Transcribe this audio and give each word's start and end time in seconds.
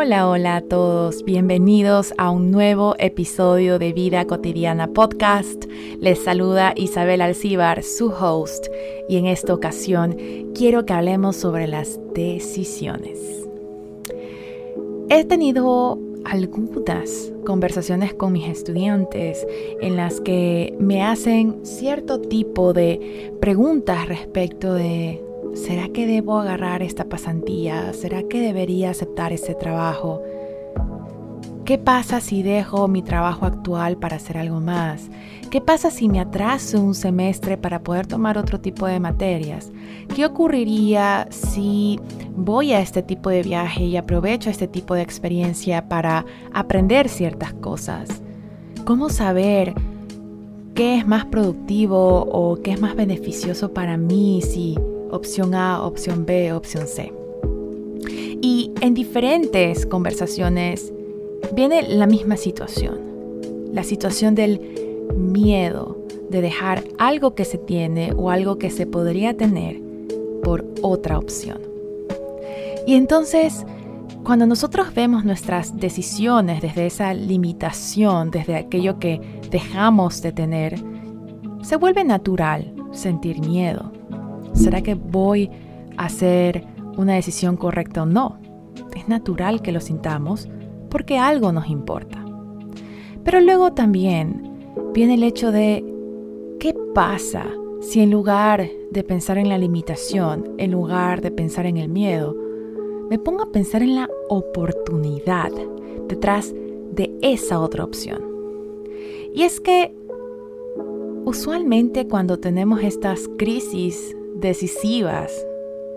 Hola, 0.00 0.28
hola 0.28 0.54
a 0.54 0.60
todos, 0.60 1.24
bienvenidos 1.24 2.14
a 2.18 2.30
un 2.30 2.52
nuevo 2.52 2.94
episodio 3.00 3.80
de 3.80 3.92
Vida 3.92 4.28
Cotidiana 4.28 4.86
Podcast. 4.86 5.64
Les 5.98 6.22
saluda 6.22 6.72
Isabel 6.76 7.20
Alcíbar, 7.20 7.82
su 7.82 8.10
host, 8.10 8.68
y 9.08 9.16
en 9.16 9.26
esta 9.26 9.52
ocasión 9.52 10.16
quiero 10.54 10.86
que 10.86 10.92
hablemos 10.92 11.34
sobre 11.34 11.66
las 11.66 11.98
decisiones. 12.14 13.18
He 15.08 15.24
tenido 15.24 15.98
algunas 16.24 17.32
conversaciones 17.44 18.14
con 18.14 18.30
mis 18.30 18.46
estudiantes 18.46 19.44
en 19.80 19.96
las 19.96 20.20
que 20.20 20.76
me 20.78 21.02
hacen 21.02 21.66
cierto 21.66 22.20
tipo 22.20 22.72
de 22.72 23.32
preguntas 23.40 24.06
respecto 24.06 24.74
de 24.74 25.27
¿Será 25.54 25.88
que 25.88 26.06
debo 26.06 26.38
agarrar 26.38 26.82
esta 26.82 27.04
pasantía? 27.04 27.92
¿Será 27.92 28.22
que 28.22 28.40
debería 28.40 28.90
aceptar 28.90 29.32
ese 29.32 29.54
trabajo? 29.54 30.22
¿Qué 31.64 31.76
pasa 31.76 32.20
si 32.20 32.42
dejo 32.42 32.88
mi 32.88 33.02
trabajo 33.02 33.44
actual 33.44 33.98
para 33.98 34.16
hacer 34.16 34.38
algo 34.38 34.58
más? 34.60 35.10
¿Qué 35.50 35.60
pasa 35.60 35.90
si 35.90 36.08
me 36.08 36.18
atraso 36.18 36.80
un 36.80 36.94
semestre 36.94 37.58
para 37.58 37.82
poder 37.82 38.06
tomar 38.06 38.38
otro 38.38 38.58
tipo 38.58 38.86
de 38.86 39.00
materias? 39.00 39.70
¿Qué 40.14 40.24
ocurriría 40.24 41.28
si 41.30 42.00
voy 42.34 42.72
a 42.72 42.80
este 42.80 43.02
tipo 43.02 43.28
de 43.28 43.42
viaje 43.42 43.84
y 43.84 43.98
aprovecho 43.98 44.48
este 44.48 44.66
tipo 44.66 44.94
de 44.94 45.02
experiencia 45.02 45.88
para 45.90 46.24
aprender 46.54 47.10
ciertas 47.10 47.52
cosas? 47.52 48.22
¿Cómo 48.86 49.10
saber 49.10 49.74
qué 50.74 50.96
es 50.96 51.06
más 51.06 51.26
productivo 51.26 52.22
o 52.22 52.62
qué 52.62 52.70
es 52.70 52.80
más 52.80 52.96
beneficioso 52.96 53.74
para 53.74 53.98
mí 53.98 54.40
si 54.40 54.78
opción 55.10 55.54
A, 55.54 55.82
opción 55.82 56.26
B, 56.26 56.52
opción 56.52 56.86
C. 56.86 57.12
Y 58.40 58.72
en 58.80 58.94
diferentes 58.94 59.86
conversaciones 59.86 60.92
viene 61.54 61.82
la 61.82 62.06
misma 62.06 62.36
situación, 62.36 62.98
la 63.72 63.82
situación 63.82 64.34
del 64.34 64.60
miedo 65.14 65.98
de 66.30 66.40
dejar 66.40 66.84
algo 66.98 67.34
que 67.34 67.44
se 67.44 67.58
tiene 67.58 68.12
o 68.16 68.30
algo 68.30 68.58
que 68.58 68.70
se 68.70 68.86
podría 68.86 69.36
tener 69.36 69.80
por 70.42 70.64
otra 70.82 71.18
opción. 71.18 71.58
Y 72.86 72.94
entonces, 72.94 73.66
cuando 74.24 74.46
nosotros 74.46 74.94
vemos 74.94 75.24
nuestras 75.24 75.76
decisiones 75.78 76.62
desde 76.62 76.86
esa 76.86 77.14
limitación, 77.14 78.30
desde 78.30 78.56
aquello 78.56 78.98
que 78.98 79.20
dejamos 79.50 80.22
de 80.22 80.32
tener, 80.32 80.82
se 81.62 81.76
vuelve 81.76 82.04
natural 82.04 82.74
sentir 82.92 83.40
miedo. 83.40 83.92
¿Será 84.58 84.82
que 84.82 84.94
voy 84.94 85.50
a 85.96 86.06
hacer 86.06 86.66
una 86.96 87.14
decisión 87.14 87.56
correcta 87.56 88.02
o 88.02 88.06
no? 88.06 88.40
Es 88.96 89.08
natural 89.08 89.62
que 89.62 89.70
lo 89.70 89.80
sintamos 89.80 90.48
porque 90.90 91.16
algo 91.16 91.52
nos 91.52 91.68
importa. 91.68 92.24
Pero 93.22 93.40
luego 93.40 93.72
también 93.72 94.42
viene 94.92 95.14
el 95.14 95.22
hecho 95.22 95.52
de 95.52 95.84
¿qué 96.58 96.74
pasa 96.92 97.46
si 97.80 98.00
en 98.00 98.10
lugar 98.10 98.68
de 98.90 99.04
pensar 99.04 99.38
en 99.38 99.48
la 99.48 99.58
limitación, 99.58 100.56
en 100.58 100.72
lugar 100.72 101.20
de 101.20 101.30
pensar 101.30 101.64
en 101.66 101.76
el 101.76 101.88
miedo, 101.88 102.34
me 103.08 103.18
pongo 103.18 103.44
a 103.44 103.52
pensar 103.52 103.82
en 103.82 103.94
la 103.94 104.08
oportunidad 104.28 105.52
detrás 106.08 106.52
de 106.92 107.16
esa 107.22 107.60
otra 107.60 107.84
opción? 107.84 108.24
Y 109.32 109.42
es 109.42 109.60
que 109.60 109.94
usualmente 111.24 112.08
cuando 112.08 112.40
tenemos 112.40 112.82
estas 112.82 113.28
crisis 113.38 114.16
decisivas 114.40 115.32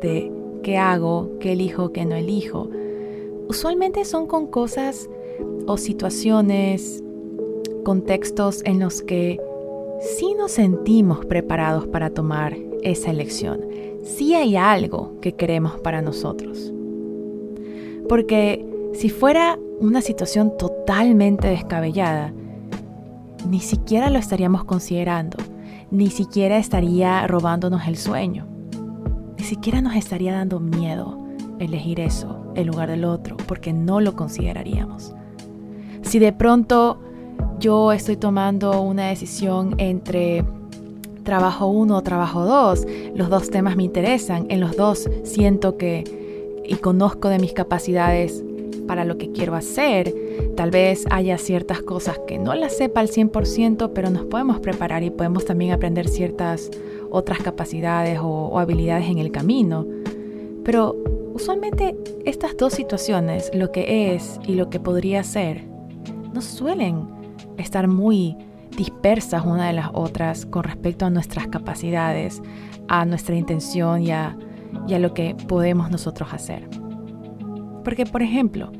de 0.00 0.30
qué 0.62 0.76
hago, 0.76 1.30
qué 1.40 1.52
elijo, 1.52 1.92
qué 1.92 2.04
no 2.04 2.16
elijo, 2.16 2.68
usualmente 3.48 4.04
son 4.04 4.26
con 4.26 4.46
cosas 4.46 5.08
o 5.66 5.76
situaciones, 5.76 7.02
contextos 7.84 8.62
en 8.64 8.80
los 8.80 9.02
que 9.02 9.40
sí 10.00 10.34
nos 10.36 10.52
sentimos 10.52 11.24
preparados 11.26 11.86
para 11.86 12.10
tomar 12.10 12.56
esa 12.82 13.10
elección. 13.10 13.60
Sí 14.02 14.34
hay 14.34 14.56
algo 14.56 15.20
que 15.20 15.34
queremos 15.34 15.78
para 15.80 16.02
nosotros. 16.02 16.72
Porque 18.08 18.66
si 18.92 19.08
fuera 19.08 19.58
una 19.80 20.02
situación 20.02 20.56
totalmente 20.58 21.48
descabellada, 21.48 22.32
ni 23.48 23.60
siquiera 23.60 24.10
lo 24.10 24.18
estaríamos 24.18 24.64
considerando 24.64 25.36
ni 25.94 26.10
siquiera 26.10 26.58
estaría 26.58 27.24
robándonos 27.28 27.86
el 27.86 27.96
sueño. 27.96 28.46
Ni 29.38 29.44
siquiera 29.44 29.80
nos 29.80 29.94
estaría 29.94 30.32
dando 30.32 30.58
miedo 30.58 31.24
elegir 31.60 32.00
eso 32.00 32.52
en 32.56 32.66
lugar 32.66 32.90
del 32.90 33.04
otro, 33.04 33.36
porque 33.46 33.72
no 33.72 34.00
lo 34.00 34.16
consideraríamos. 34.16 35.14
Si 36.02 36.18
de 36.18 36.32
pronto 36.32 36.98
yo 37.60 37.92
estoy 37.92 38.16
tomando 38.16 38.80
una 38.82 39.06
decisión 39.06 39.76
entre 39.78 40.44
trabajo 41.22 41.68
1 41.68 41.96
o 41.96 42.02
trabajo 42.02 42.44
2, 42.44 42.86
los 43.14 43.30
dos 43.30 43.50
temas 43.50 43.76
me 43.76 43.84
interesan, 43.84 44.46
en 44.48 44.60
los 44.60 44.76
dos 44.76 45.08
siento 45.22 45.78
que 45.78 46.02
y 46.66 46.74
conozco 46.76 47.28
de 47.28 47.38
mis 47.38 47.52
capacidades 47.52 48.42
para 48.86 49.04
lo 49.04 49.18
que 49.18 49.32
quiero 49.32 49.54
hacer. 49.54 50.14
Tal 50.56 50.70
vez 50.70 51.04
haya 51.10 51.38
ciertas 51.38 51.80
cosas 51.82 52.20
que 52.26 52.38
no 52.38 52.54
las 52.54 52.76
sepa 52.76 53.00
al 53.00 53.08
100%, 53.08 53.90
pero 53.94 54.10
nos 54.10 54.24
podemos 54.24 54.60
preparar 54.60 55.02
y 55.02 55.10
podemos 55.10 55.44
también 55.44 55.72
aprender 55.72 56.08
ciertas 56.08 56.70
otras 57.10 57.38
capacidades 57.38 58.18
o, 58.22 58.58
habilidades 58.58 59.08
en 59.08 59.18
el 59.18 59.30
camino. 59.30 59.86
Pero 60.64 60.96
usualmente 61.34 61.96
estas 62.24 62.56
dos 62.56 62.72
situaciones, 62.72 63.50
lo 63.54 63.70
que 63.70 64.14
es 64.14 64.38
y 64.46 64.54
lo 64.54 64.70
que 64.70 64.80
podría 64.80 65.22
ser, 65.22 65.64
no 66.32 66.40
suelen 66.40 67.06
estar 67.58 67.86
muy 67.86 68.36
dispersas 68.76 69.44
una 69.44 69.68
de 69.68 69.74
las 69.74 69.90
otras 69.92 70.46
con 70.46 70.64
respecto 70.64 71.06
a 71.06 71.10
nuestras 71.10 71.46
capacidades, 71.46 72.42
a 72.88 73.04
nuestra 73.04 73.36
intención 73.36 74.02
y 74.02 74.10
a 74.10 74.36
lo 74.86 75.14
que 75.14 75.36
podemos 75.46 75.90
nosotros 75.90 76.32
hacer. 76.32 76.83
Porque, 77.84 78.06
por 78.06 78.22
ejemplo, 78.22 78.72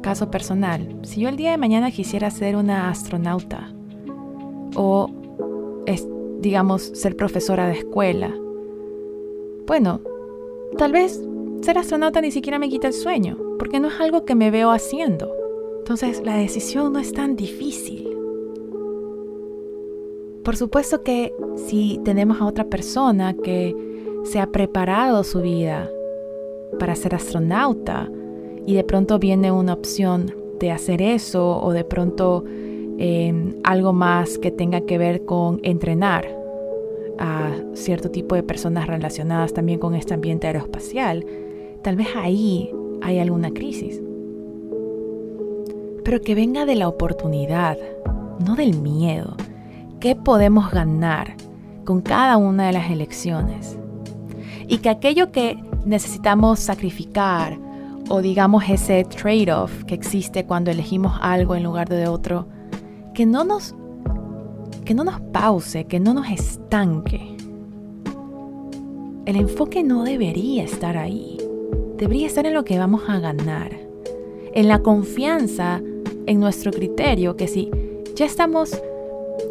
caso 0.00 0.30
personal, 0.30 1.00
si 1.02 1.20
yo 1.20 1.28
el 1.28 1.36
día 1.36 1.50
de 1.52 1.58
mañana 1.58 1.90
quisiera 1.90 2.30
ser 2.30 2.56
una 2.56 2.88
astronauta 2.88 3.72
o, 4.74 5.10
digamos, 6.40 6.82
ser 6.82 7.16
profesora 7.16 7.66
de 7.68 7.74
escuela, 7.74 8.34
bueno, 9.66 10.00
tal 10.76 10.92
vez 10.92 11.22
ser 11.60 11.78
astronauta 11.78 12.20
ni 12.20 12.30
siquiera 12.30 12.58
me 12.58 12.68
quita 12.68 12.88
el 12.88 12.92
sueño, 12.92 13.38
porque 13.58 13.80
no 13.80 13.88
es 13.88 14.00
algo 14.00 14.24
que 14.24 14.34
me 14.34 14.50
veo 14.50 14.70
haciendo. 14.70 15.32
Entonces 15.78 16.22
la 16.24 16.36
decisión 16.36 16.92
no 16.92 16.98
es 16.98 17.12
tan 17.12 17.36
difícil. 17.36 18.08
Por 20.42 20.56
supuesto 20.56 21.02
que 21.02 21.32
si 21.56 22.00
tenemos 22.04 22.40
a 22.40 22.46
otra 22.46 22.64
persona 22.64 23.34
que 23.34 23.74
se 24.24 24.40
ha 24.40 24.50
preparado 24.50 25.24
su 25.24 25.40
vida 25.40 25.90
para 26.78 26.94
ser 26.94 27.14
astronauta 27.14 28.10
y 28.66 28.74
de 28.74 28.84
pronto 28.84 29.18
viene 29.18 29.52
una 29.52 29.74
opción 29.74 30.34
de 30.58 30.70
hacer 30.70 31.02
eso 31.02 31.60
o 31.60 31.72
de 31.72 31.84
pronto 31.84 32.44
em, 32.98 33.54
algo 33.64 33.92
más 33.92 34.38
que 34.38 34.50
tenga 34.50 34.82
que 34.82 34.98
ver 34.98 35.24
con 35.24 35.60
entrenar 35.62 36.26
a 37.18 37.52
cierto 37.74 38.10
tipo 38.10 38.34
de 38.34 38.42
personas 38.42 38.86
relacionadas 38.86 39.52
también 39.52 39.78
con 39.78 39.94
este 39.94 40.14
ambiente 40.14 40.46
aeroespacial, 40.46 41.24
tal 41.82 41.96
vez 41.96 42.08
ahí 42.16 42.70
hay 43.02 43.18
alguna 43.18 43.50
crisis. 43.50 44.00
Pero 46.04 46.20
que 46.20 46.34
venga 46.34 46.66
de 46.66 46.74
la 46.74 46.88
oportunidad, 46.88 47.78
no 48.44 48.56
del 48.56 48.80
miedo. 48.80 49.36
¿Qué 50.00 50.16
podemos 50.16 50.70
ganar 50.70 51.36
con 51.84 52.02
cada 52.02 52.36
una 52.36 52.66
de 52.66 52.72
las 52.72 52.90
elecciones? 52.90 53.78
Y 54.68 54.78
que 54.78 54.90
aquello 54.90 55.30
que 55.30 55.58
necesitamos 55.84 56.60
sacrificar 56.60 57.58
o 58.08 58.20
digamos 58.20 58.64
ese 58.68 59.04
trade-off 59.04 59.84
que 59.84 59.94
existe 59.94 60.44
cuando 60.44 60.70
elegimos 60.70 61.16
algo 61.20 61.54
en 61.54 61.62
lugar 61.62 61.88
de 61.88 62.06
otro, 62.06 62.46
que 63.14 63.26
no 63.26 63.44
nos 63.44 63.74
que 64.84 64.92
no 64.92 65.04
nos 65.04 65.18
pause, 65.20 65.86
que 65.86 65.98
no 65.98 66.12
nos 66.12 66.28
estanque. 66.28 67.36
El 69.24 69.36
enfoque 69.36 69.82
no 69.82 70.04
debería 70.04 70.64
estar 70.64 70.98
ahí. 70.98 71.38
Debería 71.96 72.26
estar 72.26 72.44
en 72.44 72.52
lo 72.52 72.64
que 72.64 72.78
vamos 72.78 73.02
a 73.08 73.18
ganar. 73.18 73.70
En 74.52 74.68
la 74.68 74.80
confianza 74.80 75.80
en 76.26 76.38
nuestro 76.38 76.70
criterio 76.70 77.34
que 77.34 77.48
si 77.48 77.70
ya 78.14 78.26
estamos 78.26 78.78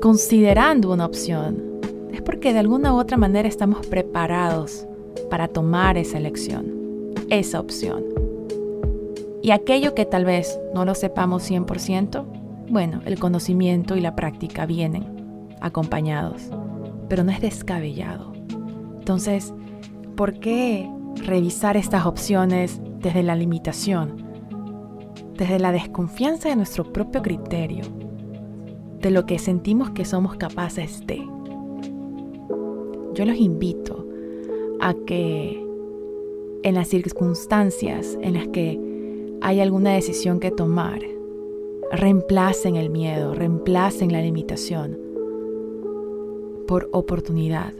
considerando 0.00 0.90
una 0.90 1.04
opción, 1.04 1.62
es 2.10 2.22
porque 2.22 2.54
de 2.54 2.60
alguna 2.60 2.94
u 2.94 2.98
otra 2.98 3.18
manera 3.18 3.46
estamos 3.46 3.86
preparados 3.86 4.87
para 5.28 5.48
tomar 5.48 5.96
esa 5.96 6.18
elección, 6.18 7.14
esa 7.30 7.60
opción. 7.60 8.04
Y 9.42 9.50
aquello 9.50 9.94
que 9.94 10.04
tal 10.04 10.24
vez 10.24 10.58
no 10.74 10.84
lo 10.84 10.94
sepamos 10.94 11.48
100%, 11.50 12.24
bueno, 12.70 13.00
el 13.06 13.18
conocimiento 13.18 13.96
y 13.96 14.00
la 14.00 14.14
práctica 14.14 14.66
vienen 14.66 15.54
acompañados, 15.60 16.50
pero 17.08 17.24
no 17.24 17.32
es 17.32 17.40
descabellado. 17.40 18.32
Entonces, 18.98 19.54
¿por 20.16 20.38
qué 20.40 20.90
revisar 21.24 21.76
estas 21.76 22.06
opciones 22.06 22.80
desde 23.00 23.22
la 23.22 23.34
limitación? 23.34 24.28
desde 25.38 25.60
la 25.60 25.70
desconfianza 25.70 26.48
de 26.48 26.56
nuestro 26.56 26.92
propio 26.92 27.22
criterio, 27.22 27.84
de 29.00 29.10
lo 29.12 29.24
que 29.24 29.38
sentimos 29.38 29.90
que 29.90 30.04
somos 30.04 30.36
capaces 30.36 31.06
de. 31.06 31.24
Yo 33.14 33.24
los 33.24 33.36
invito 33.36 34.04
a 34.80 34.94
que 35.06 35.64
en 36.62 36.74
las 36.74 36.88
circunstancias 36.88 38.18
en 38.22 38.34
las 38.34 38.48
que 38.48 38.80
hay 39.40 39.60
alguna 39.60 39.92
decisión 39.92 40.40
que 40.40 40.50
tomar, 40.50 41.00
reemplacen 41.92 42.76
el 42.76 42.90
miedo, 42.90 43.34
reemplacen 43.34 44.12
la 44.12 44.20
limitación 44.20 44.98
por 46.66 46.88
oportunidad, 46.92 47.72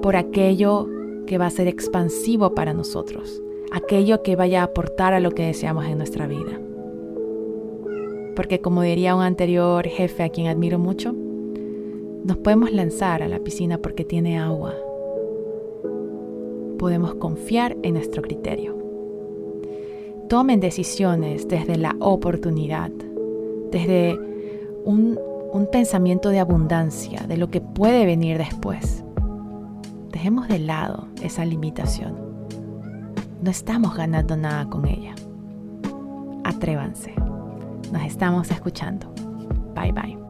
por 0.00 0.16
aquello 0.16 0.88
que 1.26 1.38
va 1.38 1.46
a 1.46 1.50
ser 1.50 1.68
expansivo 1.68 2.54
para 2.54 2.74
nosotros, 2.74 3.40
aquello 3.70 4.22
que 4.22 4.34
vaya 4.34 4.62
a 4.62 4.64
aportar 4.64 5.14
a 5.14 5.20
lo 5.20 5.30
que 5.30 5.46
deseamos 5.46 5.86
en 5.86 5.98
nuestra 5.98 6.26
vida. 6.26 6.60
Porque 8.34 8.60
como 8.60 8.82
diría 8.82 9.14
un 9.14 9.22
anterior 9.22 9.86
jefe 9.86 10.22
a 10.22 10.30
quien 10.30 10.48
admiro 10.48 10.78
mucho, 10.78 11.14
nos 12.24 12.38
podemos 12.38 12.72
lanzar 12.72 13.22
a 13.22 13.28
la 13.28 13.40
piscina 13.40 13.78
porque 13.78 14.04
tiene 14.04 14.38
agua. 14.38 14.74
Podemos 16.82 17.14
confiar 17.14 17.76
en 17.84 17.94
nuestro 17.94 18.22
criterio. 18.22 18.76
Tomen 20.28 20.58
decisiones 20.58 21.46
desde 21.46 21.76
la 21.76 21.94
oportunidad, 22.00 22.90
desde 23.70 24.18
un, 24.84 25.16
pensamiento 25.70 26.30
de 26.30 26.40
abundancia, 26.40 27.20
de 27.28 27.36
lo 27.36 27.50
que 27.50 27.60
puede 27.60 28.04
venir 28.04 28.36
después. 28.36 29.04
Dejemos 30.10 30.48
de 30.48 30.58
lado 30.58 31.06
esa 31.22 31.44
limitación. 31.44 32.16
No 33.40 33.52
estamos 33.52 33.96
ganando 33.96 34.36
nada 34.36 34.68
con 34.68 34.84
ella. 34.88 35.14
Atrévanse. 36.42 37.14
Nos 37.92 38.02
estamos 38.02 38.50
escuchando. 38.50 39.06
Bye 39.76 39.92
bye. 39.92 40.21